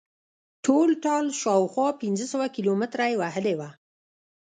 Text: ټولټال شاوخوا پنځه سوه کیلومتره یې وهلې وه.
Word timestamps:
ټولټال 0.65 1.25
شاوخوا 1.41 1.87
پنځه 2.01 2.25
سوه 2.33 2.45
کیلومتره 2.55 3.03
یې 3.11 3.15
وهلې 3.21 3.53
وه. 3.59 3.69